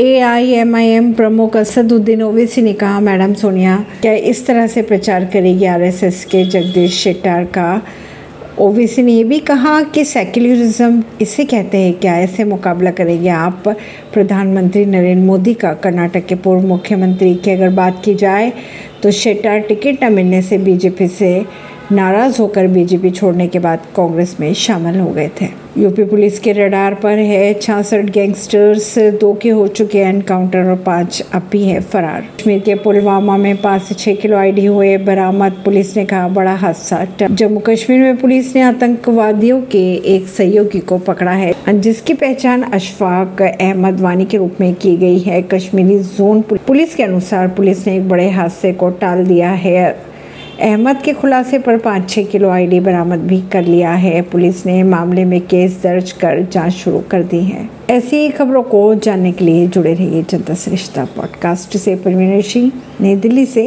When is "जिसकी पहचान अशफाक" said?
41.70-43.42